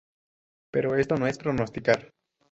Pero 0.71 0.95
esto 0.97 1.15
no 1.15 1.27
es 1.27 1.37
pronosticar. 1.37 2.11